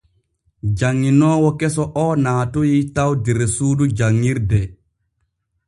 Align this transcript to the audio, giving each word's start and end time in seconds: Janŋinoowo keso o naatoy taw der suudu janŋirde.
Janŋinoowo 0.79 1.49
keso 1.59 1.83
o 2.05 2.07
naatoy 2.23 2.73
taw 2.95 3.11
der 3.23 3.39
suudu 3.55 3.85
janŋirde. 3.97 4.61